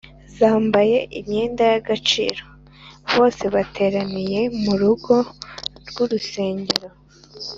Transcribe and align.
zambaye 0.37 0.97
imyenda 1.19 1.63
y’agaciro, 1.73 2.43
bose 3.13 3.43
bateraniye 3.55 4.41
mu 4.63 4.73
rugo 4.81 5.13
rw’urusengero. 5.87 6.87